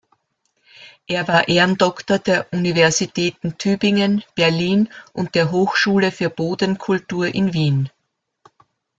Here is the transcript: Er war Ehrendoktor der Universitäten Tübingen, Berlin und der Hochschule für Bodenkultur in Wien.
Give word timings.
Er 1.05 1.27
war 1.27 1.47
Ehrendoktor 1.47 2.17
der 2.17 2.51
Universitäten 2.51 3.59
Tübingen, 3.59 4.23
Berlin 4.33 4.89
und 5.13 5.35
der 5.35 5.51
Hochschule 5.51 6.11
für 6.11 6.31
Bodenkultur 6.31 7.27
in 7.27 7.53
Wien. 7.53 7.89